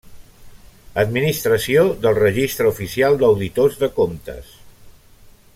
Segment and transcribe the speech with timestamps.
[1.01, 4.53] Administració del Registre Oficial d'Auditors de Comptes.